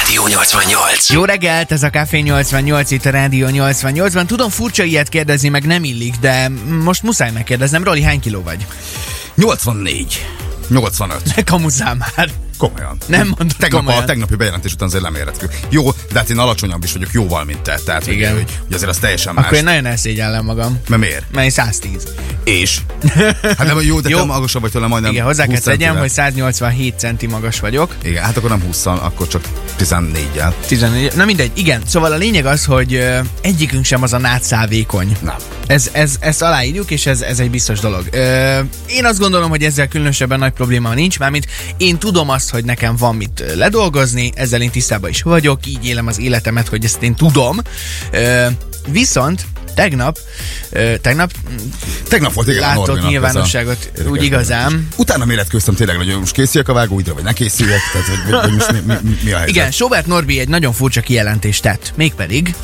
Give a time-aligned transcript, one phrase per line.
[0.00, 1.10] Rádió 88.
[1.10, 4.26] Jó reggelt, ez a Café 88 itt a Rádió 88-ban.
[4.26, 6.48] Tudom, furcsa ilyet kérdezni, meg nem illik, de
[6.82, 7.84] most muszáj megkérdeznem.
[7.84, 8.66] Roli, hány kiló vagy?
[9.34, 10.26] 84.
[10.68, 11.44] 85.
[11.44, 12.43] Kamuzzál már.
[12.58, 12.96] Komolyan.
[13.06, 14.02] Nem mondod Tegnap komolyan.
[14.02, 15.50] a tegnapi bejelentés után azért lemérhető.
[15.68, 17.78] Jó, de hát én alacsonyabb is vagyok jóval, mint te.
[17.84, 18.32] Tehát, Igen.
[18.32, 19.44] Hogy, hogy azért az teljesen más.
[19.44, 20.80] Akkor én nagyon elszégyellem magam.
[20.88, 21.24] Mert miért?
[21.32, 22.02] Mert én 110.
[22.44, 22.78] És?
[23.42, 24.18] Hát nem, jó, de Jó.
[24.18, 27.94] te magasabb vagy tőle majdnem Igen, hozzá kell 20 tegyem, hogy 187 centi magas vagyok.
[28.02, 29.44] Igen, hát akkor nem 20 akkor csak
[29.78, 30.52] 14-jel.
[30.66, 31.12] 14.
[31.14, 31.82] Na mindegy, igen.
[31.86, 33.08] Szóval a lényeg az, hogy
[33.40, 35.16] egyikünk sem az a nátszálvékony.
[35.20, 35.34] Nem.
[35.66, 38.08] Ez, ez, ezt aláírjuk, és ez, ez egy biztos dolog.
[38.86, 42.96] Én azt gondolom, hogy ezzel különösebben nagy probléma nincs, mármint én tudom azt, hogy nekem
[42.96, 47.14] van mit ledolgozni, ezzel én tisztában is vagyok, így élem az életemet, hogy ezt én
[47.14, 47.60] tudom.
[48.88, 50.18] Viszont tegnap,
[50.70, 51.32] ö, tegnap
[52.08, 54.88] Tegnap volt igen Norbinak nyilvánosságot a úgy igazán.
[54.96, 58.72] Utána méretköztem tényleg, hogy most készüljek a vágóidra, vagy ne készüljek, tehát hogy, hogy, most
[58.72, 59.48] mi, mi, mi, a helyzet.
[59.48, 61.92] Igen, Sobert Norbi egy nagyon furcsa kijelentést tett.
[61.96, 62.54] Mégpedig,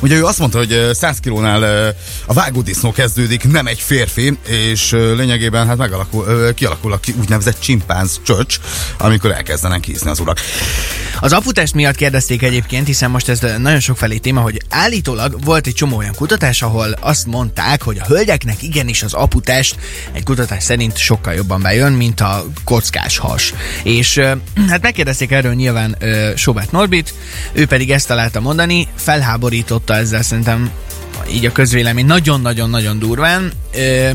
[0.00, 1.94] Ugye ő azt mondta, hogy ö, 100 kilónál
[2.26, 8.56] a vágódisznó kezdődik, nem egy férfi, és lényegében hát megalakul, kialakul a úgynevezett csimpánz csöcs,
[8.98, 10.40] amikor elkezdenek kízni az urak.
[11.20, 15.66] Az aputest miatt kérdezték egyébként, hiszen most ez nagyon sok felé téma, hogy állítólag volt
[15.66, 19.76] egy csomó olyan kutatás, ahol azt mondták, hogy a hölgyeknek igenis az aputest
[20.12, 23.54] egy kutatás szerint sokkal jobban bejön, mint a kockás has.
[23.82, 24.20] És
[24.68, 27.14] hát megkérdezték erről nyilván ö, Sobert Norbit,
[27.52, 30.70] ő pedig ezt találta mondani, felháborította ezzel szerintem
[31.30, 33.52] így a közvélemény nagyon-nagyon-nagyon durván.
[33.74, 34.10] Ö,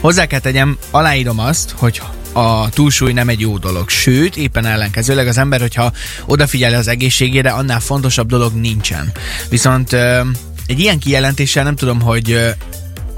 [0.00, 3.88] Hozzá kell tegyem, aláírom azt, hogy a túlsúly nem egy jó dolog.
[3.88, 5.92] Sőt, éppen ellenkezőleg az ember, hogyha
[6.26, 9.12] odafigyel az egészségére, annál fontosabb dolog nincsen.
[9.48, 10.20] Viszont ö,
[10.66, 12.54] egy ilyen kijelentéssel nem tudom, hogy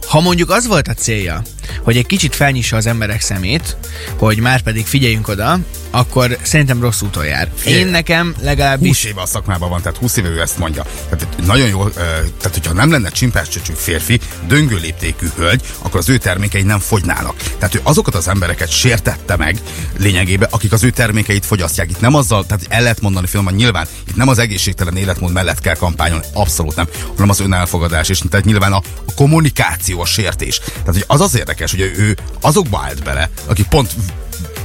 [0.07, 1.43] ha mondjuk az volt a célja,
[1.83, 3.77] hogy egy kicsit felnyissa az emberek szemét,
[4.17, 5.59] hogy már pedig figyeljünk oda,
[5.91, 7.49] akkor szerintem rossz úton jár.
[7.67, 10.85] Én nekem legalábbis 20 éve a szakmában van, tehát 20 éve ő ezt mondja.
[11.11, 16.19] Tehát nagyon jó, tehát hogyha nem lenne csimpánzcsöcsű férfi, döngő léptékű hölgy, akkor az ő
[16.19, 17.37] termékei nem fogynának.
[17.59, 19.59] Tehát ő azokat az embereket sértette meg
[19.99, 21.91] lényegében, akik az ő termékeit fogyasztják.
[21.91, 25.61] Itt nem azzal, tehát el lehet mondani filmben, nyilván itt nem az egészségtelen életmód mellett
[25.61, 30.59] kell kampányolni, abszolút nem, hanem az önelfogadás, és tehát nyilván a, a kommunikáció a sértés.
[30.59, 33.93] Tehát hogy az az érdekes, hogy ő azokba állt bele, akik pont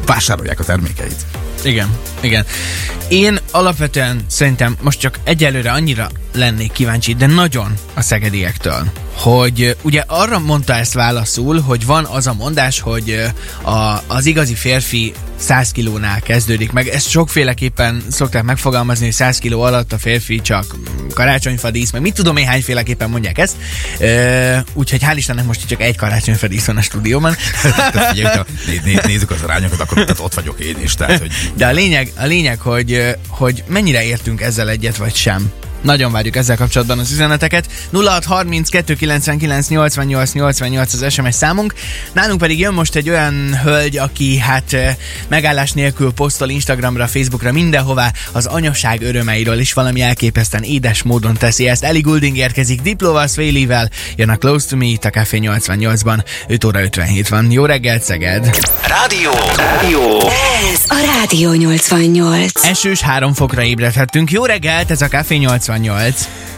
[0.06, 1.26] vásárolják a termékeit.
[1.64, 2.46] Igen, igen.
[3.08, 10.04] Én alapvetően szerintem most csak egyelőre annyira lennék kíváncsi, de nagyon a szegediektől, hogy ugye
[10.08, 13.22] arra mondta ezt válaszul, hogy van az a mondás, hogy
[13.62, 16.88] a, az igazi férfi 100 kilónál kezdődik meg.
[16.88, 20.76] Ezt sokféleképpen szokták megfogalmazni, hogy 100 kiló alatt a férfi csak
[21.14, 23.56] karácsonyfadísz, meg mit tudom én hányféleképpen mondják ezt.
[24.74, 27.34] Úgyhogy hál' Istennek most csak egy karácsonyfadísz van a stúdióban.
[28.10, 30.94] Figyelj, ha né- né- nézzük az arányokat, akkor tehát ott vagyok én is.
[30.94, 35.52] Tehát, hogy De a lényeg, a lényeg hogy, hogy mennyire értünk ezzel egyet, vagy sem.
[35.82, 37.66] Nagyon várjuk ezzel kapcsolatban az üzeneteket.
[37.92, 41.74] 0632 99 88 88 az SMS számunk.
[42.14, 44.88] Nálunk pedig jön most egy olyan hölgy, aki hát ö,
[45.28, 51.68] megállás nélkül posztol Instagramra, Facebookra, mindenhová az anyaság örömeiről is valami elképesztően édes módon teszi
[51.68, 51.84] ezt.
[51.84, 56.24] Eli Goulding érkezik Diplóval, Svelivel, jön a Close to Me itt a Café 88-ban.
[56.48, 57.52] 5 óra 57 van.
[57.52, 58.50] Jó reggelt, Szeged!
[58.88, 59.32] Rádió.
[59.56, 60.20] Rádió.
[60.74, 62.66] Ez a Rádió 88.
[62.66, 64.32] Esős három fokra ébredhettünk.
[64.32, 65.69] Jó reggelt, ez a Café 88.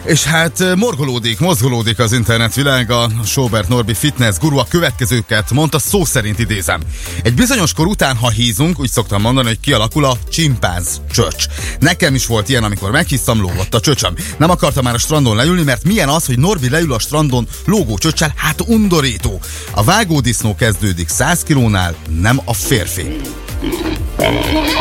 [0.04, 3.08] És hát morgolódik, mozgolódik az internet világa.
[3.24, 6.80] Sobert Norbi fitness guru a következőket mondta, szó szerint idézem.
[7.22, 11.44] Egy bizonyos kor után, ha hízunk, úgy szoktam mondani, hogy kialakul a csimpánz csöcs.
[11.78, 14.14] Nekem is volt ilyen, amikor meghisztam, lógott a csöcsöm.
[14.38, 17.98] Nem akartam már a strandon leülni, mert milyen az, hogy Norbi leül a strandon lógó
[17.98, 19.40] csöccsel, hát undorító.
[19.70, 23.20] A vágódisznó kezdődik 100 kilónál, nem a férfi.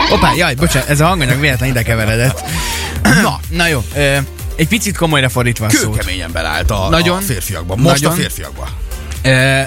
[0.10, 2.44] Hoppá, jaj, bocsánat, ez a hanganyag véletlen ide keveredett.
[3.22, 4.18] Na, na jó, ö,
[4.56, 5.92] egy picit komolyra fordítva a szót.
[5.98, 7.18] Kőkeményen belállt a, Nagyon.
[7.18, 7.80] a férfiakban.
[7.80, 8.12] Most Nagyon.
[8.18, 8.68] a férfiakban.
[9.24, 9.62] Ö,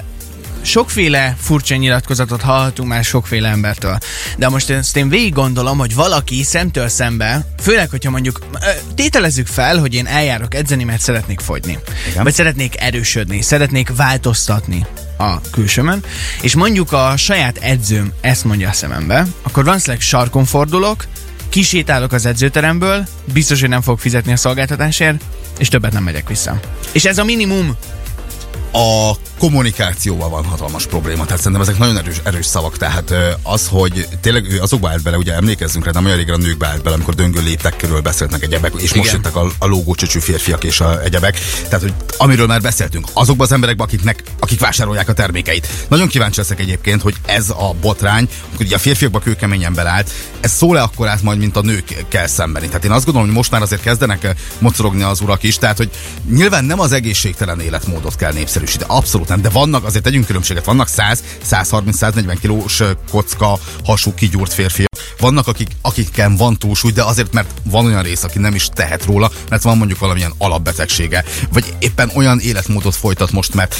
[0.65, 3.97] sokféle furcsa nyilatkozatot hallhatunk már sokféle embertől.
[4.37, 8.39] De most ezt én végig gondolom, hogy valaki szemtől szembe, főleg, hogyha mondjuk
[8.95, 11.79] tételezzük fel, hogy én eljárok edzeni, mert szeretnék fogyni.
[12.09, 12.23] Igen.
[12.23, 14.85] Vagy szeretnék erősödni, szeretnék változtatni
[15.17, 16.03] a külsőmön,
[16.41, 21.05] és mondjuk a saját edzőm ezt mondja a szemembe, akkor valószínűleg sarkon fordulok,
[21.49, 25.23] kisétálok az edzőteremből, biztos, hogy nem fog fizetni a szolgáltatásért,
[25.57, 26.59] és többet nem megyek vissza.
[26.91, 27.75] És ez a minimum,
[28.77, 33.13] A kommunikációval van hatalmas probléma, tehát szerintem ezek nagyon erős, erős szavak, tehát
[33.43, 36.67] az, hogy tényleg ő azokba állt bele, ugye emlékezzünk rá, nem olyan régen a nőkbe
[36.67, 39.15] állt bele, amikor döngő léptek körül beszélnek egyebek, és most Igen.
[39.15, 43.51] jöttek a, a lógócsöcsű férfiak és a egyebek, tehát hogy amiről már beszéltünk, azokba az
[43.51, 45.67] emberekbe, akiknek, akik vásárolják a termékeit.
[45.87, 50.51] Nagyon kíváncsi leszek egyébként, hogy ez a botrány, amikor ugye a férfiakba kőkeményen belállt, ez
[50.51, 52.67] szól-e akkor át majd, mint a nőkkel szembeni.
[52.67, 55.89] Tehát én azt gondolom, hogy most már azért kezdenek mocorogni az urak is, tehát hogy
[56.29, 58.33] nyilván nem az egészségtelen életmódot kell
[58.65, 62.81] népszerűsíteni, abszolút nem, de vannak, azért tegyünk különbséget, vannak 100, 130, 140 kilós
[63.11, 64.89] kocka, hasú, kigyúrt férfiak,
[65.19, 69.05] vannak, akik, akiken van túlsúly, de azért, mert van olyan rész, aki nem is tehet
[69.05, 71.23] róla, mert van mondjuk valamilyen alapbetegsége,
[71.53, 73.75] vagy éppen olyan életmódot folytat most, mert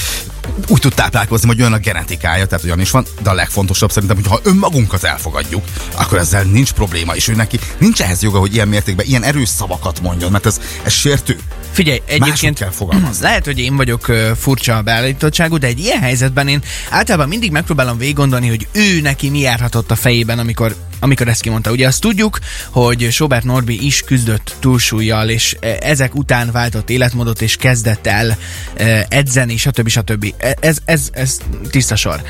[0.68, 4.18] úgy tud táplálkozni, hogy olyan a genetikája, tehát olyan is van, de a legfontosabb szerintem,
[4.18, 5.64] hogy ha önmagunkat elfogadjuk,
[5.96, 9.50] akkor ezzel nincs probléma, és ő neki nincs ehhez joga, hogy ilyen mértékben ilyen erős
[9.50, 11.40] szavakat mondjon, mert ez, ez sértő.
[11.72, 13.24] Figyelj, egyébként kell fogalmazni.
[13.24, 14.32] lehet, hogy én vagyok ö,
[14.66, 18.18] furcsa a beállítottságú, de egy ilyen helyzetben én általában mindig megpróbálom végig
[18.48, 21.72] hogy ő neki mi járhatott a fejében, amikor amikor ezt kimondta.
[21.72, 22.40] Ugye azt tudjuk,
[22.70, 28.38] hogy Sobert Norbi is küzdött túlsúlyjal, és e, ezek után váltott életmódot, és kezdett el
[28.76, 29.88] e, edzeni, stb.
[29.88, 30.34] stb.
[30.38, 31.38] E, Ez, ez, ez
[31.70, 32.22] tiszta sor.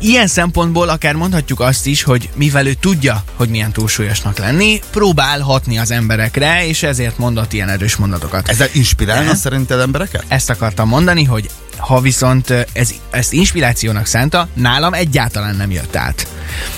[0.00, 5.40] Ilyen szempontból akár mondhatjuk azt is, hogy mivel ő tudja, hogy milyen túlsúlyosnak lenni, próbál
[5.40, 8.48] hatni az emberekre, és ezért mondott ilyen erős mondatokat.
[8.48, 10.24] Ezzel inspirálna De- szerinted embereket?
[10.28, 16.26] Ezt akartam mondani, hogy ha viszont ez, ezt inspirációnak szánta, nálam egyáltalán nem jött át.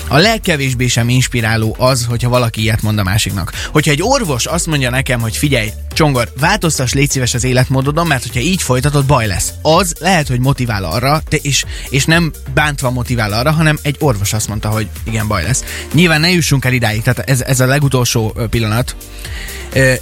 [0.07, 3.51] A legkevésbé sem inspiráló az, hogyha valaki ilyet mond a másiknak.
[3.71, 8.23] Hogyha egy orvos azt mondja nekem, hogy figyelj, Csongor, változtass légy szíves az életmódodon, mert
[8.23, 9.53] hogyha így folytatod, baj lesz.
[9.61, 14.33] Az lehet, hogy motivál arra, te és, és nem bántva motivál arra, hanem egy orvos
[14.33, 15.63] azt mondta, hogy igen, baj lesz.
[15.93, 18.95] Nyilván ne jussunk el idáig, tehát ez, ez a legutolsó pillanat.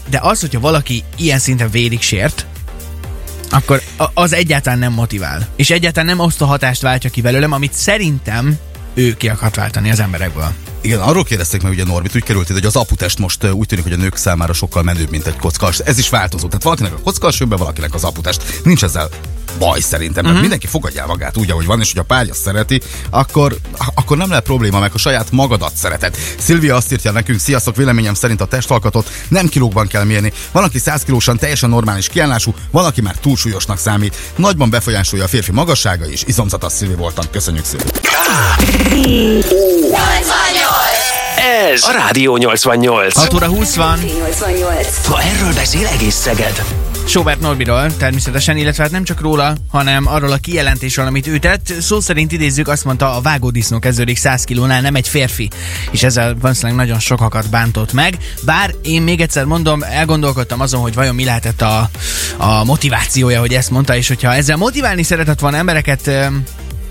[0.10, 2.46] De az, hogyha valaki ilyen szinten vérig sért,
[3.56, 3.82] akkor
[4.14, 5.48] az egyáltalán nem motivál.
[5.56, 8.58] És egyáltalán nem azt a hatást váltja ki belőlem, amit szerintem
[8.94, 10.54] ő ki akart váltani az emberekből.
[10.82, 13.84] Igen, arról kérdezték meg ugye Norbit, úgy került ide, hogy az aputest most úgy tűnik,
[13.84, 15.80] hogy a nők számára sokkal menőbb, mint egy kockas.
[15.80, 16.48] Ez is változó.
[16.48, 18.62] Tehát valakinek a kockas jön be, valakinek az aputest.
[18.64, 19.10] Nincs ezzel
[19.60, 20.42] baj szerintem, mert uh-huh.
[20.42, 23.58] mindenki fogadja el magát úgy, ahogy van, és hogy a párja szereti, akkor,
[23.94, 26.18] akkor nem lehet probléma, meg a saját magadat szereted.
[26.38, 30.34] Szilvia azt írja nekünk, sziasztok, véleményem szerint a testalkatot nem kilókban kell mérni.
[30.52, 34.16] Van, aki 100 kilósan teljesen normális kiállású, van, aki már túlsúlyosnak számít.
[34.36, 37.26] Nagyban befolyásolja a férfi magassága és izomzatas Szilvi voltam.
[37.32, 37.90] Köszönjük Szilvi.
[41.72, 43.16] Ez a Rádió 88.
[43.16, 45.08] 6 óra 20 van, 88.
[45.08, 46.85] Ma erről beszél egész Szeged.
[47.08, 51.74] Sobert Norbiról természetesen, illetve hát nem csak róla, hanem arról a kijelentésről, amit ő tett.
[51.80, 55.50] Szó szerint idézzük, azt mondta, a vágódisznó kezdődik 100 kilónál, nem egy férfi.
[55.92, 58.18] És ezzel valószínűleg nagyon sokakat bántott meg.
[58.42, 61.90] Bár én még egyszer mondom, elgondolkodtam azon, hogy vajon mi lehetett a,
[62.38, 66.12] a motivációja, hogy ezt mondta, és hogyha ezzel motiválni szeretett volna embereket,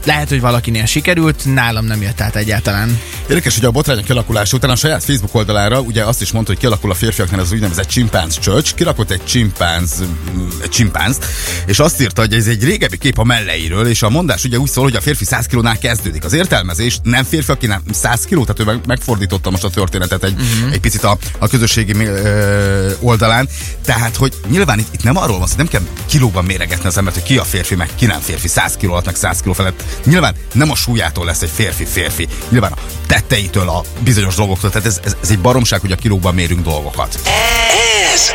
[0.05, 3.01] lehet, hogy valakinél sikerült, nálam nem jött át egyáltalán.
[3.29, 6.61] Érdekes, hogy a botrány kialakulása után a saját Facebook oldalára ugye azt is mondta, hogy
[6.61, 10.03] kialakul a férfiaknál az úgynevezett csimpánz church, kirakott egy csimpánz,
[10.37, 11.25] mm, egy csimpánzt,
[11.67, 14.71] és azt írta, hogy ez egy régebbi kép a melleiről, és a mondás ugye úgy
[14.71, 16.25] szól, hogy a férfi 100 kilónál kezdődik.
[16.25, 20.25] Az értelmezés nem férfi, aki nem 100 kiló, tehát ő meg, megfordította most a történetet
[20.25, 20.73] egy, uh-huh.
[20.73, 23.49] egy picit a, a közösségi ö, oldalán.
[23.85, 27.17] Tehát, hogy nyilván itt, itt nem arról van szó, nem kell kilóban méregetni az embert,
[27.17, 29.83] hogy ki a férfi, meg ki nem férfi, 100 kiló alatt, meg 100 kiló felett.
[30.05, 34.71] Nyilván nem a súlyától lesz egy férfi férfi, nyilván a tetteitől, a bizonyos dolgoktól.
[34.71, 37.21] Tehát ez, ez, ez egy baromság, hogy a kilóban mérünk dolgokat.
[38.15, 38.31] Ez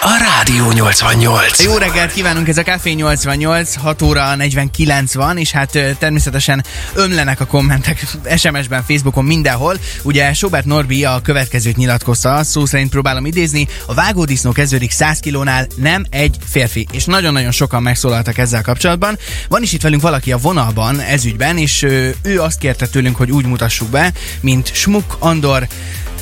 [0.00, 1.62] a Rádió 88.
[1.64, 6.64] Jó reggelt kívánunk, ez a Café 88, 6 óra 49 van, és hát természetesen
[6.94, 8.06] ömlenek a kommentek
[8.38, 9.78] SMS-ben, Facebookon, mindenhol.
[10.02, 15.66] Ugye Sobert Norbi a következőt nyilatkozta, szó szerint próbálom idézni, a vágódisznó kezdődik 100 kilónál,
[15.76, 16.86] nem egy férfi.
[16.92, 19.18] És nagyon-nagyon sokan megszólaltak ezzel kapcsolatban.
[19.48, 21.82] Van is itt velünk valaki a vonalban ez ügyben, és
[22.22, 25.66] ő azt kérte tőlünk, hogy úgy mutassuk be, mint Smuk Andor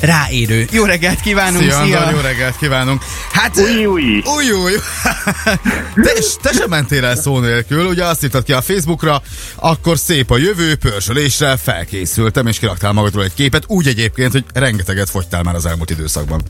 [0.01, 0.65] ráérő.
[0.71, 3.01] Jó reggelt kívánunk, Szia, Andor, jó reggelt kívánunk!
[3.31, 4.23] Hát, új, új!
[4.35, 4.71] Új, új!
[6.03, 6.11] te,
[6.41, 9.21] te sem mentél el szó nélkül, ugye azt írtad ki a Facebookra,
[9.55, 15.09] akkor szép a jövő, pörzsölésre felkészültem, és kiraktál magadról egy képet, úgy egyébként, hogy rengeteget
[15.09, 16.41] fogytál már az elmúlt időszakban.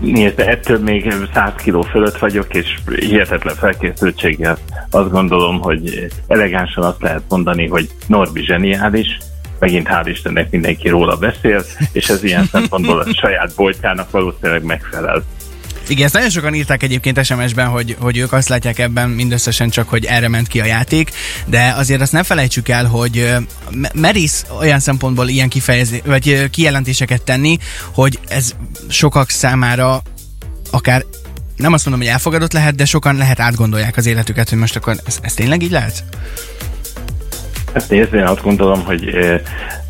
[0.00, 4.58] Nézd, de ettől még 100 kiló fölött vagyok, és hihetetlen felkészültséggel
[4.90, 9.18] azt gondolom, hogy elegánsan azt lehet mondani, hogy Norbi zseniális,
[9.58, 15.24] megint hál' Istennek mindenki róla beszél, és ez ilyen szempontból a saját boltjának valószínűleg megfelel.
[15.88, 19.88] Igen, ezt nagyon sokan írták egyébként SMS-ben, hogy, hogy ők azt látják ebben mindösszesen csak,
[19.88, 21.10] hogy erre ment ki a játék,
[21.46, 23.34] de azért azt ne felejtsük el, hogy
[23.94, 27.58] merész olyan szempontból ilyen kifejezé, vagy kijelentéseket tenni,
[27.92, 28.54] hogy ez
[28.88, 30.02] sokak számára
[30.70, 31.04] akár
[31.56, 34.96] nem azt mondom, hogy elfogadott lehet, de sokan lehet átgondolják az életüket, hogy most akkor
[35.06, 36.04] ez, ez tényleg így lehet?
[37.74, 39.40] Hát nézd, én azt gondolom, hogy, eh,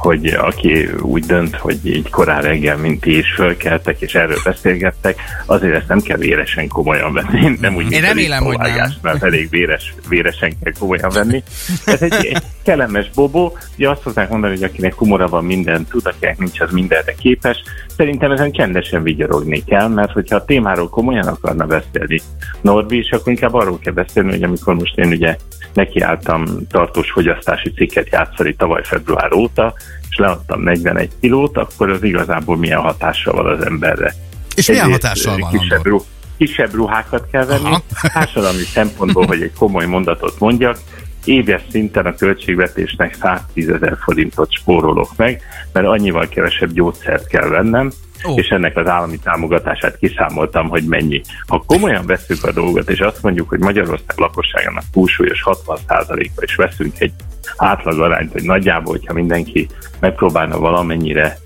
[0.05, 5.19] hogy aki úgy dönt, hogy így korán reggel, mint ti is fölkeltek, és erről beszélgettek,
[5.47, 7.57] azért ezt nem kell véresen komolyan venni.
[7.61, 8.93] Nem úgy, Én remélem, hogy nem.
[9.03, 11.43] Mert elég véres, véresen kell komolyan venni.
[11.85, 13.57] Ez egy, egy kellemes bobó.
[13.77, 17.63] Ugye azt hozzák mondani, hogy akinek humora van, minden tud, akinek nincs, az mindenre képes.
[17.97, 22.21] Szerintem ezen csendesen vigyorogni kell, mert hogyha a témáról komolyan akarna beszélni
[22.61, 25.37] Norbi, és akkor inkább arról kell beszélni, hogy amikor most én ugye
[25.75, 29.75] nekiálltam tartós fogyasztási cikket játszani tavaly február óta,
[30.11, 34.15] és leadtam 41 kilót, akkor az igazából milyen hatással van az emberre.
[34.55, 35.51] És milyen Egyrészt, hatással van?
[35.51, 36.03] Kisebb, ruh,
[36.37, 37.83] kisebb ruhákat kell venni, Aha.
[38.13, 40.79] társadalmi szempontból, hogy egy komoly mondatot mondjak,
[41.25, 47.91] éves szinten a költségvetésnek 110 ezer forintot spórolok meg, mert annyival kevesebb gyógyszert kell vennem,
[48.29, 48.39] Ó.
[48.39, 51.23] és ennek az állami támogatását kiszámoltam, hogy mennyi.
[51.47, 57.01] Ha komolyan veszük a dolgot, és azt mondjuk, hogy Magyarország lakosságának túlsúlyos 60%-a, és veszünk
[57.01, 57.13] egy
[57.57, 59.69] átlag arányt, hogy nagyjából, hogyha mindenki
[60.01, 61.39] megpróbálna valamennyire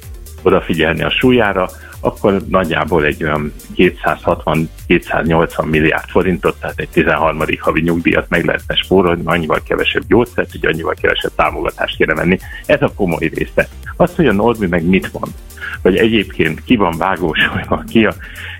[0.43, 1.69] odafigyelni a súlyára,
[2.00, 7.43] akkor nagyjából egy olyan 260-280 milliárd forintot, tehát egy 13.
[7.59, 12.38] havi nyugdíjat meg lehetne spórolni, annyival kevesebb gyógyszert, hogy annyival kevesebb támogatást kéne venni.
[12.67, 13.69] Ez a komoly része.
[13.97, 15.33] Az, hogy a Norbi meg mit mond,
[15.83, 18.14] hogy egyébként ki van vágósolva, ki a,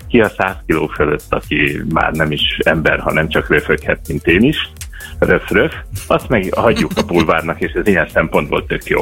[0.07, 4.41] ki a 100 kiló fölött, aki már nem is ember, hanem csak röföghet, mint én
[4.41, 4.71] is,
[5.19, 5.73] röf-röf,
[6.07, 9.01] azt meg hagyjuk a bulvárnak, és ez ilyen szempontból tök jó.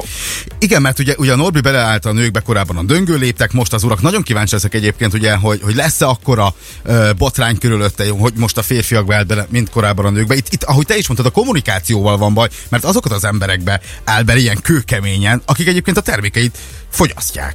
[0.60, 3.84] Igen, mert ugye, ugye a Norbi beleállt a nőkbe korábban a döngő léptek, most az
[3.84, 4.02] urak.
[4.02, 6.48] Nagyon kíváncsi leszek egyébként, ugye, hogy, hogy lesz-e akkora
[6.84, 10.36] ö, botrány körülötte, hogy most a férfiak beállt bele, mint korábban a nőkbe.
[10.36, 14.24] Itt, itt, ahogy te is mondtad, a kommunikációval van baj, mert azokat az emberekbe áll
[14.24, 16.58] bele ilyen kőkeményen, akik egyébként a termékeit
[16.90, 17.54] fogyasztják.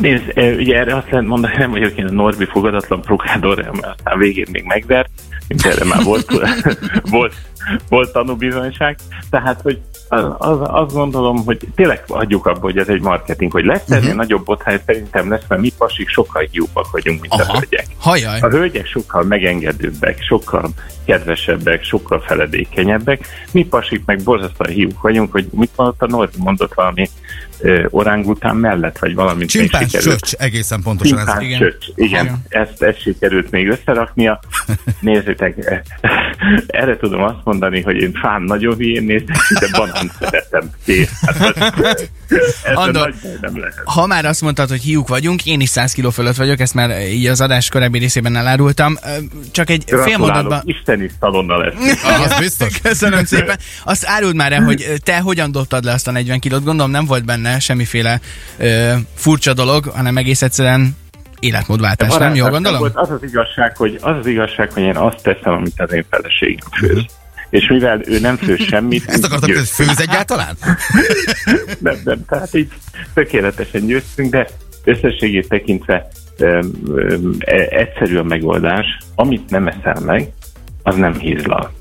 [0.00, 4.18] Nézd, ugye erre azt lehet mondani, nem vagyok én a Norbi fogadatlan prokádor, mert aztán
[4.18, 5.10] végén még megvert,
[5.48, 6.26] mint erre már volt,
[7.10, 7.34] volt,
[7.88, 8.96] volt tanúbizonyság.
[9.30, 13.64] Tehát, hogy az, az, azt gondolom, hogy tényleg hagyjuk abba, hogy ez egy marketing, hogy
[13.64, 14.16] lesz ennél uh-huh.
[14.16, 17.52] nagyobb botrány, szerintem lesz, mert mi pasik sokkal hiúbbak vagyunk, mint a Aha.
[17.52, 17.86] hölgyek.
[17.98, 18.40] Hajjaj.
[18.40, 20.68] A hölgyek sokkal megengedőbbek, sokkal
[21.04, 23.26] kedvesebbek, sokkal feledékenyebbek.
[23.52, 27.08] Mi pasik meg borzasztóan hiúk vagyunk, hogy mit mondott a Norbi, mondott valami
[27.90, 29.38] orángután mellett, vagy valamit.
[29.38, 30.18] még Csimpás sikerült.
[30.20, 31.24] csöcs, egészen pontosan ez.
[31.24, 31.58] Csimpán Igen.
[31.58, 32.42] csöcs, igen.
[32.48, 34.40] Ezt, ezt sikerült még összeraknia.
[35.00, 35.82] Nézzétek,
[36.66, 40.70] erre tudom azt mondani, hogy én fán nagyon hülyén nézek, de banán szeretem.
[40.84, 41.20] Kész.
[41.26, 42.08] Hát, ez- ez
[42.74, 43.74] Andor, nem lehet.
[43.84, 47.00] Ha már azt mondtad, hogy hiúk vagyunk, én is 100 kiló fölött vagyok, ezt már
[47.00, 48.98] így az adás korábbi részében elárultam.
[49.52, 50.60] Csak egy fél mondatban...
[50.64, 51.74] isteni szalonna lesz.
[52.24, 52.80] Az biztos.
[52.80, 53.58] Köszönöm szépen.
[53.84, 56.64] Azt áruld már el, hogy te hogyan dobtad le azt a 40 kilót.
[56.64, 58.20] Gondolom nem volt benne semmiféle
[58.56, 60.96] ö, furcsa dolog, hanem egész egyszerűen
[61.40, 62.34] életmódváltás, nem?
[62.34, 62.78] Jól gondolom?
[62.78, 66.04] Volt az az igazság, hogy az az igazság, hogy én azt teszem, amit az én
[66.10, 67.04] feleségem főz.
[67.50, 69.04] És mivel ő nem főz semmit...
[69.06, 70.56] Ezt akartam, hogy főz egyáltalán?
[71.78, 72.68] nem, nem, tehát így
[73.14, 74.48] tökéletesen győztünk, de
[74.84, 78.86] összességét tekintve öm, öm, e- egyszerű a megoldás.
[79.14, 80.30] Amit nem eszel meg,
[80.82, 81.72] az nem hízlal.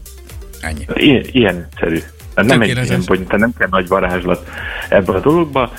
[0.62, 0.86] Ennyi.
[0.93, 2.00] Ilyen, ilyen egyszerű.
[2.36, 4.50] Nem egy ilyen, hogy nem kell nagy varázslat
[4.89, 5.71] ebbe a dologba.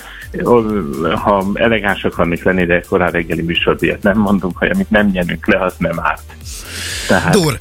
[1.14, 5.64] Ha elegáns akarnék lenni, de korán reggeli műsordiat nem mondunk, hogy amit nem nyerünk le,
[5.64, 6.22] az nem árt.
[7.08, 7.56] Tehát Dur.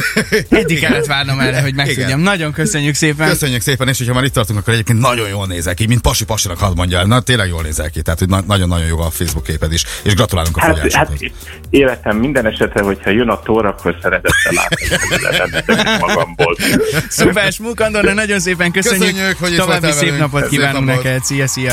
[0.48, 2.20] Eddig kellett várnom erre, hogy megtudjam.
[2.20, 3.28] Nagyon köszönjük szépen.
[3.28, 6.24] Köszönjük szépen, és hogyha már itt tartunk, akkor egyébként nagyon jól nézel ki, mint Pasi
[6.24, 7.04] Pasinak hadd mondja el.
[7.04, 10.14] Na, tényleg jól nézel ki, tehát hogy na- nagyon-nagyon jó a Facebook képed is, és
[10.14, 11.10] gratulálunk a Hát, hát
[11.70, 16.56] életem minden esetre, hogyha jön a tór, akkor szeretettel látom magamból.
[17.08, 19.06] Szuper, Smuk Andorra, nagyon szépen köszönjük.
[19.06, 21.02] Köszönjük, hogy További szép napot Szép kívánunk napot.
[21.04, 21.24] neked.
[21.24, 21.72] Szia, szia.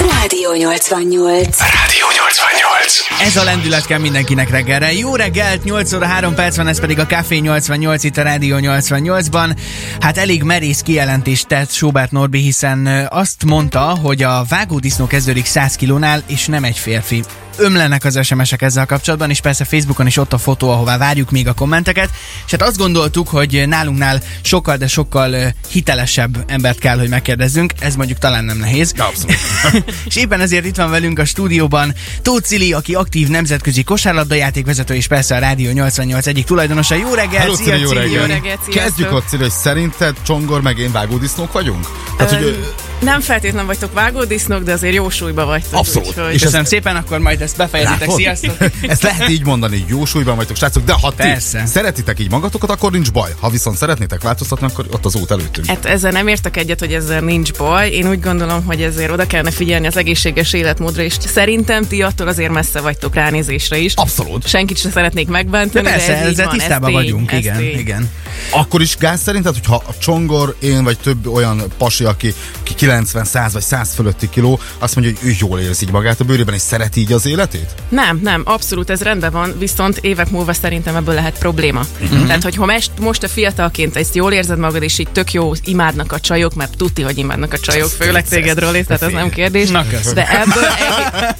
[0.00, 1.58] Rádió 88.
[1.58, 3.00] Rádió 88.
[3.20, 4.92] Ez a lendület kell mindenkinek reggelre.
[4.92, 8.56] Jó reggelt, 8 óra 3 perc van, ez pedig a Café 88 itt a Rádió
[8.60, 9.56] 88-ban.
[10.00, 15.74] Hát elég merész kijelentést tett Sobert Norbi, hiszen azt mondta, hogy a vágódisznó kezdődik 100
[15.74, 17.22] kilónál, és nem egy férfi.
[17.58, 21.48] Ömlenek az SMS-ek ezzel kapcsolatban, és persze Facebookon is ott a fotó, ahová várjuk még
[21.48, 22.10] a kommenteket.
[22.44, 27.72] És hát azt gondoltuk, hogy nálunknál sokkal, de sokkal hitelesebb embert kell, hogy megkérdezzünk.
[27.78, 28.94] Ez mondjuk talán nem nehéz.
[28.96, 29.36] Abszolút.
[30.08, 34.94] és éppen ezért itt van velünk a stúdióban Tóth Cili, aki aktív nemzetközi kosárlabda játékvezető,
[34.94, 36.94] és persze a Rádió 88 egyik tulajdonosa.
[36.94, 37.42] Jó reggelt!
[37.42, 38.00] Hello, szia, Cili, jó Cili!
[38.00, 38.28] reggelt!
[38.28, 38.82] reggelt, sziasztok!
[38.82, 41.86] Kezdjük ott, Cili, hogy szerinted Csongor meg én vágódisznók vagyunk?
[42.16, 45.72] Tehát, hogy Nem feltétlenül vagytok vágódisznók, de azért jó súlyba vagytok.
[45.78, 46.08] Abszolút.
[46.08, 46.34] Úgyhogy...
[46.34, 48.00] És Köszönöm ez- szépen, akkor majd ezt befejezitek.
[48.00, 48.16] Látod?
[48.16, 48.56] Sziasztok!
[48.92, 51.66] Ezt lehet így mondani, jó súlyban vagytok, srácok, de ha ti Persze.
[51.66, 53.30] szeretitek így magatokat, akkor nincs baj.
[53.40, 55.66] Ha viszont szeretnétek változtatni, akkor ott az út előttünk.
[55.66, 57.90] Hát ezzel nem értek egyet, hogy ezzel nincs baj.
[57.90, 62.28] Én úgy gondolom, hogy ezért oda kellene figyelni az egészséges életmódra, és szerintem ti attól
[62.28, 63.94] azért messze vagytok ránézésre is.
[63.94, 64.46] Abszolút.
[64.46, 67.38] Senkit sem szeretnék De megbántani, de, persze, ez így ezzel van, ez tisztában vagyunk, ez
[67.38, 68.10] igen, igen.
[68.50, 73.24] Akkor is gáz szerinted, hogyha a csongor, én vagy több olyan pasi, aki, aki 90,
[73.24, 76.60] 100 vagy 100 fölötti kiló, azt mondja, hogy ő jól érzi magát a bőrében, és
[76.60, 77.74] szereti így az életét?
[77.88, 81.86] Nem, nem, abszolút ez rendben van, viszont évek múlva szerintem ebből lehet probléma.
[82.00, 82.26] Uh-huh.
[82.26, 85.52] Tehát, hogy ha most, most a fiatalként ezt jól érzed magad, és így tök jó
[85.64, 89.30] imádnak a csajok, mert tudti, hogy imádnak a csajok, főleg téged, Roli, tehát ez nem
[89.30, 89.68] kérdés.
[89.68, 89.84] Na.
[90.14, 90.64] De ebből,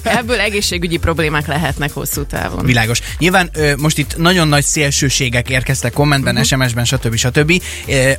[0.03, 2.65] ebből egészségügyi problémák lehetnek hosszú távon.
[2.65, 3.01] Világos.
[3.17, 6.43] Nyilván most itt nagyon nagy szélsőségek érkeztek kommentben, Mhm.
[6.43, 6.59] uh-huh.
[6.59, 7.15] SMS-ben, stb.
[7.15, 7.61] stb.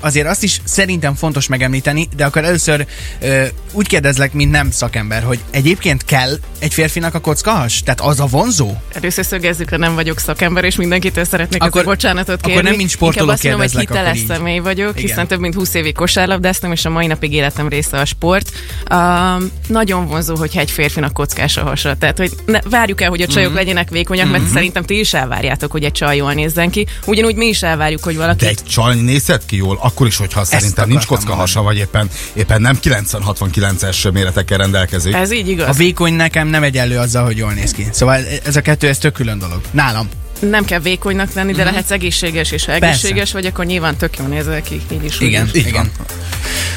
[0.01, 2.87] Azért azt is szerintem fontos megemlíteni, de akkor először
[3.73, 7.83] úgy kérdezlek, mint nem szakember, hogy egyébként kell egy férfinak a kockahas?
[7.83, 8.75] Tehát az a vonzó?
[8.93, 12.69] Először szögezzük nem vagyok szakember, és mindenkitől szeretnék Akkor- akkor, bocsánatot akkor kérni.
[12.69, 15.03] nem mint sportoló Inkább azt mondom, hogy akkor hiteles személy vagyok, Igen.
[15.03, 18.51] hiszen több mint 20 évig kosárlabdáztam, és a mai napig életem része a sport.
[18.93, 21.97] Um, nagyon vonzó, hogyha egy férfinak kockás a hasa.
[21.97, 23.47] Tehát, hogy ne, várjuk el, hogy a csajok Mhm.
[23.49, 23.67] mm-hmm.
[23.67, 24.41] legyenek vékonyak, mm-hmm.
[24.41, 26.87] mert szerintem ti is elvárjátok, hogy egy csaj jól nézzen ki.
[27.07, 30.45] Ugyanúgy mi is elvárjuk, hogy valaki De egy csaj nézhet ki jól, akkor is, hogyha
[30.45, 32.79] szerintem nincs kocka hasa, vagy éppen, éppen nem
[33.13, 35.15] 90-69-es méretekkel rendelkezik.
[35.15, 35.69] Ez így igaz.
[35.69, 37.87] A vékony nekem nem egyenlő azzal, hogy jól néz ki.
[37.93, 39.61] Szóval ez a kettő, ez tök külön dolog.
[39.71, 40.09] Nálam.
[40.41, 42.81] Nem kell vékonynak lenni, de lehetsz egészséges, és ha Mhm.
[42.81, 42.99] Persze.
[42.99, 44.81] egészséges vagy, akkor nyilván tök jól nézel ki.
[44.93, 45.21] Így is.
[45.21, 45.61] úgy Igen, is.
[45.61, 45.91] Így igen.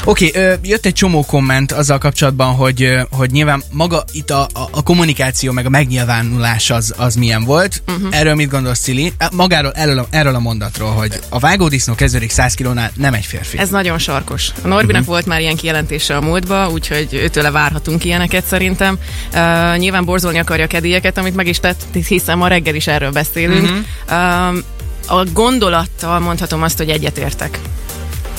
[0.06, 4.68] Oké, okay, jött egy csomó komment azzal kapcsolatban, hogy, hogy nyilván maga itt a, a,
[4.72, 7.84] a kommunikáció, meg a megnyilvánulás az, az milyen volt.
[7.88, 8.18] Uh-huh.
[8.18, 9.14] Erről mit gondolsz, Cili?
[9.32, 13.58] Magáról, erről a, erről a mondatról, hogy a vágódisznó kezdődik 100 kilónál, nem egy férfi.
[13.58, 14.52] Ez nagyon sarkos.
[14.64, 15.06] A Norbinak uh-huh.
[15.06, 18.98] volt már ilyen kijelentése a múltba, úgyhogy őtőle várhatunk ilyeneket szerintem.
[19.34, 23.12] Uh, nyilván borzolni akarja a kedélyeket, amit meg is tett, hiszen ma reggel is erről
[23.12, 23.70] beszélünk.
[24.08, 24.52] Uh-huh.
[24.52, 27.60] Uh, a gondolattal mondhatom azt, hogy egyetértek.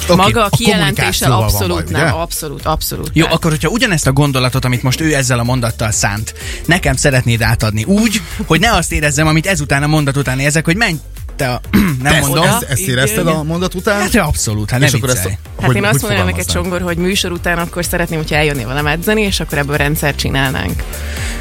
[0.09, 2.11] Oké, Maga a kijelentéssel abszolút baj, nem, ugye?
[2.11, 3.11] abszolút, abszolút.
[3.13, 6.35] Jó, Tehát- akkor hogyha ugyanezt a gondolatot, amit most ő ezzel a mondattal szánt,
[6.67, 10.77] nekem szeretnéd átadni úgy, hogy ne azt érezzem, amit ezután a mondat után érzek, hogy
[10.77, 10.97] menj
[11.37, 11.61] te a...
[11.77, 12.45] nem Te ezt, mondom.
[12.45, 14.01] ezt, ezt érezted a mondat után?
[14.01, 15.23] Hát abszolút, hát ne és akkor ezt.
[15.29, 16.47] Hát hogy, én azt mondanám neked?
[16.47, 20.83] Csongor, hogy műsor után akkor szeretném, hogyha eljönnél velem edzeni, és akkor ebből rendszer csinálnánk.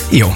[0.09, 0.35] Jó.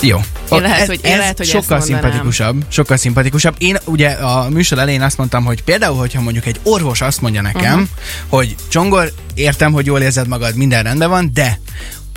[0.00, 0.20] Jó.
[0.50, 2.64] Én lehet, ez, hogy- én ez lehet, hogy sokkal szimpatikusabb.
[2.68, 3.54] Sokkal szimpatikusabb.
[3.58, 7.42] Én ugye a műsor elején azt mondtam, hogy például, hogyha mondjuk egy orvos azt mondja
[7.42, 7.88] nekem, uh-huh.
[8.28, 11.58] hogy Csongor, értem, hogy jól érzed magad, minden rendben van, de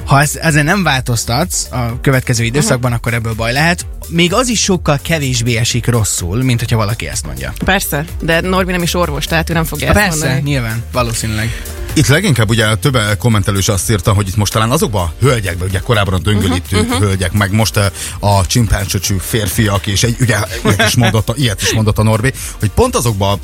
[0.06, 2.86] ha ez, ezen nem változtatsz a következő időszakban, Mhm.
[2.86, 3.00] uh-huh.
[3.00, 3.86] akkor ebből baj lehet.
[4.08, 7.54] Még az is sokkal kevésbé esik rosszul, mint hogyha valaki ezt mondja.
[7.66, 10.42] Persze, de Norbi nem is orvos, tehát ő nem fogja ezt Persze, mondani.
[10.50, 11.62] nyilván, valószínűleg.
[11.94, 15.68] Itt leginkább ugye több kommentelő is azt írta, hogy itt most talán azokban a hölgyekben,
[15.68, 17.08] ugye korábban a döngölítő uh-huh, uh-huh.
[17.08, 21.62] hölgyek, meg most eh, a csimpáncsöcsű férfiak, és egy, ugye ilyet is, mondott, a- ilyet
[21.62, 23.40] is mondott a Norbi, hogy pont azokba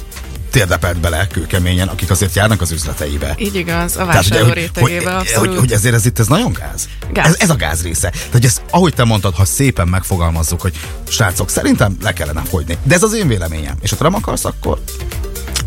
[0.52, 3.36] térdepelt bele kőkeményen, akik azért járnak az üzleteibe.
[3.38, 6.88] Így igaz, a vásárló rétegébe hogy, hogy, hogy ezért ez itt ez nagyon gáz.
[7.12, 7.28] Gáz.
[7.28, 8.10] Ez, ez a gáz része.
[8.10, 10.74] Tehát, ezt, ahogy te mondtad, ha szépen megfogalmazzuk, hogy
[11.08, 12.78] srácok, szerintem le kellene fogyni.
[12.84, 13.76] De ez az én véleményem.
[13.82, 14.80] És ha te nem akarsz, akkor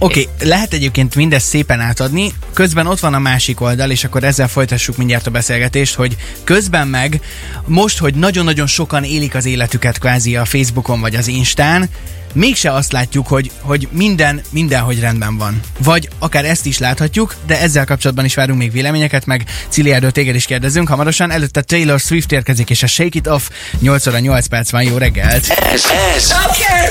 [0.02, 4.24] Oké, okay, lehet egyébként mindezt szépen átadni, közben ott van a másik oldal, és akkor
[4.24, 7.20] ezzel folytassuk mindjárt a beszélgetést, hogy közben meg
[7.66, 11.88] most, hogy nagyon-nagyon sokan élik az életüket kvázi a Facebookon vagy az Instán,
[12.32, 15.60] mégse azt látjuk, hogy, hogy minden, mindenhogy rendben van.
[15.78, 20.34] Vagy akár ezt is láthatjuk, de ezzel kapcsolatban is várunk még véleményeket, meg Ciliáról téged
[20.34, 21.30] is kérdezünk hamarosan.
[21.30, 24.96] Előtte Taylor Swift érkezik, és a Shake It Off 8 óra 8 perc van, jó
[24.96, 25.48] reggelt!
[25.48, 25.84] Ez,
[26.16, 26.30] ez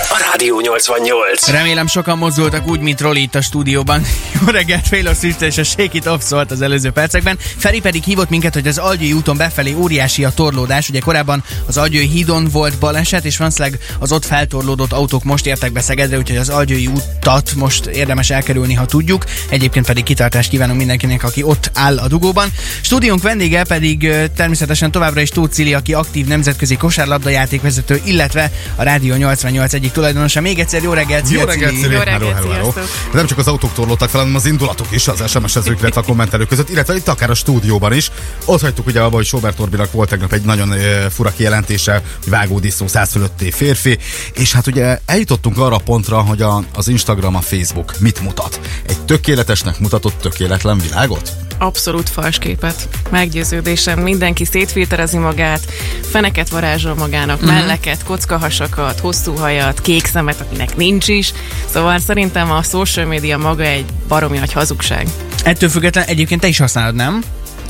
[0.10, 1.48] a Rádió 88.
[1.48, 4.02] Remélem sokan mozdultak úgy, mint Roli itt a stúdióban.
[4.40, 7.38] Jó reggelt, Taylor Swift és a Shake It Off szólt az előző percekben.
[7.58, 10.90] Feri pedig hívott minket, hogy az Algyői úton befelé óriási a torlódás.
[10.90, 15.72] Ugye korábban az Algyői hídon volt baleset, és valószínűleg az ott feltorlódott autók most értek
[15.72, 19.26] be Szegedre, úgyhogy az Algyői útat most érdemes elkerülni, ha tudjuk.
[19.50, 22.50] Egyébként pedig kitartást kívánunk mindenkinek, aki ott áll a dugóban.
[22.82, 28.84] Stúdiónk vendége pedig természetesen továbbra is Tóth Cili, aki aktív nemzetközi kosárlabda játékvezető, illetve a
[28.84, 30.42] Rádió 88 egyik tulajdonosa.
[30.42, 31.94] Még egyszer jó reggelt, Jó reggelt, Cili.
[31.94, 32.74] Jó reggelt, Hello, hello, hello.
[33.14, 36.48] nem csak az autók torlódtak fel, hanem az indulatok is az SMS-ezők, illetve a kommentelők
[36.48, 38.12] között, illetve itt akár a stúdióban is.
[38.46, 40.74] Ott hagytuk ugye abba, hogy Sobert Orbinak volt tegnap egy nagyon
[41.10, 43.98] fura kijelentése, hogy vágódisznó 100 fölötti férfi,
[44.34, 48.60] és hát ugye eljutottunk arra a pontra, hogy a, az Instagram, a Facebook mit mutat.
[48.88, 51.32] Egy tökéletesnek mutatott tökéletlen világot?
[51.58, 52.88] Abszolút fals képet.
[53.10, 57.52] Meggyőződésem, mindenki szétfilterezi magát, feneket varázsol magának, uh-huh.
[57.52, 61.34] melleket, kockahasakat, hosszú hajat, kék szemet, akinek nincs is.
[61.66, 65.08] Szóval szerintem a social media maga egy baromi nagy hazugság.
[65.44, 67.24] Ettől függetlenül egyébként te is használod, nem?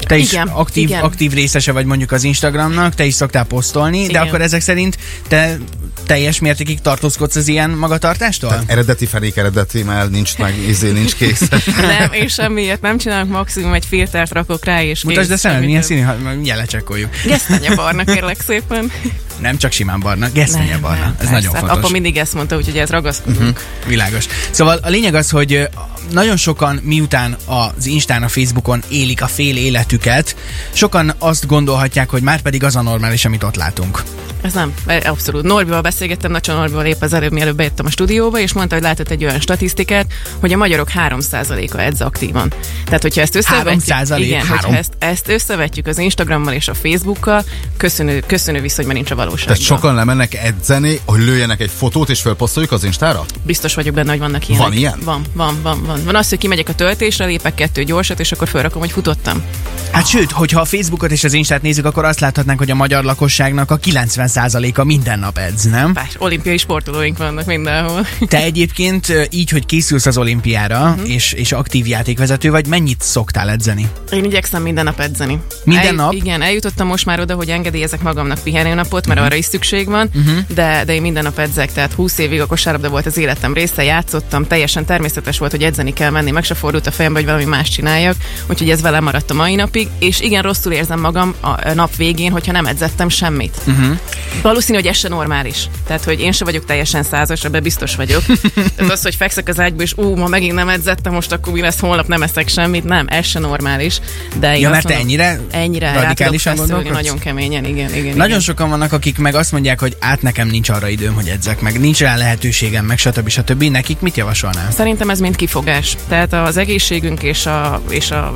[0.08, 1.02] Te is Igen, aktív, igen.
[1.02, 4.22] aktív részese vagy mondjuk az Instagramnak, te is szoktál posztolni, de Igen.
[4.28, 5.58] akkor ezek szerint te
[6.06, 8.64] teljes mértékig tartózkodsz az ilyen magatartástól?
[8.66, 11.42] Eredeti fenék eredeti, mert nincs meg, izé nincs kész.
[12.00, 15.82] Nem, én semmiért nem csinálok, maximum egy filtert rakok rá, és Mutasd szemed, semmi milyen
[15.82, 17.10] színű, ha mindjárt lecsekkoljuk.
[17.26, 18.92] Gesztenye barna, kérlek szépen.
[19.40, 21.00] Nem csak simán barna, gesztenye barna.
[21.04, 21.34] nem, Ez persze.
[21.34, 21.78] nagyon fontos.
[21.78, 23.40] Apa mindig ezt mondta, úgyhogy ez ragaszkodunk.
[23.40, 23.88] Uh-huh.
[23.88, 24.26] Világos.
[24.52, 25.70] Szóval a lényeg az, hogy
[26.12, 30.36] nagyon sokan miután az Instán, a Facebookon élik a fél életüket,
[30.72, 34.04] sokan azt gondolhatják, hogy már pedig az a normális, amit ott látunk.
[34.42, 35.44] Ez nem, abszolút.
[35.44, 39.10] Norbival beszélgettem, Nacsa Norbival épp az előbb, mielőtt bejöttem a stúdióba, és mondta, hogy látott
[39.10, 40.06] egy olyan statisztikát,
[40.40, 42.54] hogy a magyarok 3%-a edz aktívan.
[42.86, 44.18] Tehát, hogyha ezt összevetjük, 3%?
[44.18, 44.58] igen, Három?
[44.58, 47.44] hogyha ezt, ezt összevetjük az Instagrammal és a Facebookkal,
[47.78, 49.56] köszönő, köszönő viszonyban nincs a valóságban.
[49.56, 53.26] Tehát sokan lemennek edzeni, hogy lőjenek egy fotót és fölposztoljuk az Instára?
[53.44, 54.68] Biztos vagyok benne, hogy vannak ilyenek.
[54.68, 55.00] Van ilyen?
[55.04, 55.99] Van, van, van, van.
[56.04, 59.44] Van az, hogy kimegyek a töltésre, lépek kettő gyorsat, és akkor felrakom, hogy futottam.
[59.92, 63.04] Hát sőt, hogyha a Facebookot és az Instát nézzük, akkor azt láthatnánk, hogy a magyar
[63.04, 65.94] lakosságnak a 90%-a minden nap edz, nem?
[65.94, 68.06] Bár olimpiai sportolóink vannak mindenhol.
[68.28, 71.10] Te egyébként így, hogy készülsz az olimpiára, uh-huh.
[71.10, 73.90] és, és aktív játékvezető vagy, mennyit szoktál edzeni?
[74.12, 75.40] Én igyekszem minden nap edzeni.
[75.64, 76.08] Minden nap?
[76.08, 76.26] Mhm.
[76.26, 80.40] Igen, eljutottam most már oda, hogy engedélyezek magamnak pihenőnapot, mert arra is szükség van, uh-huh.
[80.48, 83.84] de, de én minden nap edzek, tehát 20 évig a kosárlabda volt az életem része,
[83.84, 87.46] játszottam, teljesen természetes volt, hogy edzeni kell menni, meg se fordult a fejembe, hogy valami
[87.46, 88.16] más csináljak,
[88.50, 92.32] úgyhogy ez velem maradt a mai napig, és igen, rosszul érzem magam a nap végén,
[92.32, 93.58] hogyha nem edzettem semmit.
[93.68, 93.98] Uh-huh.
[94.42, 95.70] Valószínű, hogy ez se normális.
[95.88, 98.22] Tehát, hogy én se vagyok teljesen százas, ebben biztos vagyok.
[98.76, 101.62] Tehát az, hogy fekszek az ágyba, és ú, ma megint nem edzettem, most akkor mi
[101.62, 104.00] lesz, holnap nem eszek semmit, nem, ez se normális.
[104.40, 106.94] De én Ja, mert mondom, ennyire ennyire radikálisan gondolkodsz?
[106.94, 108.16] nagyon keményen, igen, igen.
[108.16, 108.40] Nagyon igen.
[108.40, 111.80] sokan vannak, akik meg azt mondják, hogy át nekem nincs arra időm, hogy edzek meg,
[111.80, 113.30] nincs rá lehetőségem, meg stb.
[113.30, 113.64] stb.
[113.64, 114.72] Nekik mit javasolnál?
[114.72, 115.79] Szerintem ez mind kifogás.
[116.08, 118.32] Tehát az egészségünk és a, és a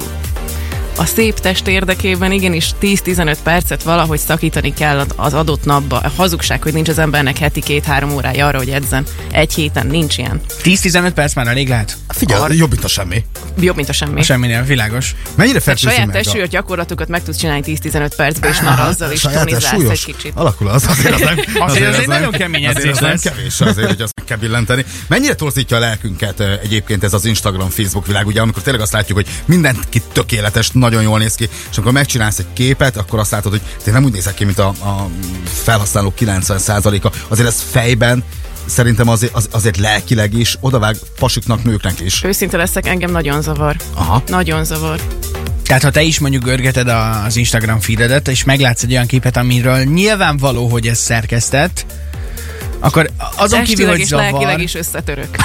[0.97, 5.97] a szép test érdekében igenis 10-15 percet valahogy szakítani kell az adott napba.
[5.99, 9.06] A hazugság, hogy nincs az embernek heti két-három órája arra, hogy edzen.
[9.32, 10.41] Egy héten nincs ilyen.
[10.63, 11.97] 10-15 perc már elég lehet?
[12.08, 13.23] Figyelj, jobb, mint a semmi.
[13.60, 14.23] Jobb, mint a semmi.
[14.23, 15.15] Semminél, világos.
[15.36, 16.19] Mennyire Tehát fertőzi saját meg a...
[16.21, 20.32] testsúlyos gyakorlatokat meg tudsz csinálni 10-15 percben, és már azzal is tonizálsz egy kicsit.
[20.36, 23.21] Alakul az, azért az nem, Azért az egy nem- nagyon kemény azért edzés lesz.
[23.21, 24.86] kevés, azért, hogy azt meg kell billenteni.
[25.08, 29.17] Mennyire torzítja a lelkünket egyébként ez az Instagram, Facebook világ, ugye, amikor tényleg azt látjuk,
[29.17, 33.51] hogy mindenki tökéletes, nagyon jól néz ki, és amikor megcsinálsz egy képet, akkor azt látod,
[33.51, 35.07] hogy te nem úgy nézek ki, mint a, a
[35.63, 37.11] felhasználók 90%-a.
[37.27, 38.23] Azért ez fejben
[38.65, 42.23] szerintem azért, az, azért lelkileg is odavág pasiknak, nőknek is.
[42.23, 43.75] Őszinte leszek, engem nagyon zavar.
[43.93, 44.23] Aha.
[44.27, 44.99] Nagyon zavar.
[45.63, 49.37] Tehát ha te is mondjuk görgeted a- az Instagram feededet, és meglátsz egy olyan képet,
[49.37, 51.85] amiről nyilvánvaló, hogy ez szerkesztett,
[52.83, 55.35] akkor azon kívül, Testileg hogy és zavar, lelkileg is összetörök.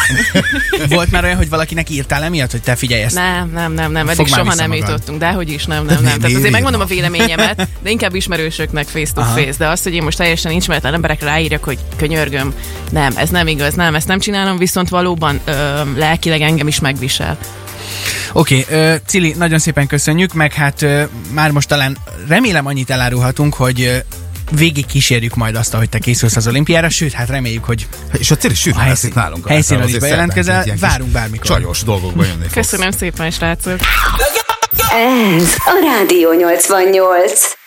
[0.88, 3.14] volt már olyan, hogy valakinek írtál emiatt, hogy te figyelj ezt.
[3.14, 4.88] Nem, nem, nem, nem, eddig soha nem magad.
[4.88, 6.18] jutottunk, de hogy is, nem, nem, nem.
[6.18, 10.02] Tehát azért megmondom a véleményemet, de inkább ismerősöknek face to face, de az, hogy én
[10.02, 12.54] most teljesen ismeretlen emberekre ráírjak, hogy könyörgöm,
[12.90, 17.38] nem, ez nem igaz, nem, ezt nem csinálom, viszont valóban ö, lelkileg engem is megvisel.
[18.32, 20.86] Oké, okay, Cili, nagyon szépen köszönjük, meg hát
[21.30, 21.96] már most talán
[22.28, 24.04] remélem annyit elárulhatunk, hogy
[24.50, 27.86] végig kísérjük majd azt, ahogy te készülsz az olimpiára, sőt, hát reméljük, hogy
[28.18, 29.48] És a cél is sűrűn A lesz helyszín- itt nálunk.
[29.48, 31.46] helyszínről Azért is bejelentkezel, várunk bármikor.
[31.46, 32.52] Csajos dolgokba jönni fogsz.
[32.54, 33.78] Köszönöm szépen, srácok!
[34.90, 37.57] Ez a Rádió 88.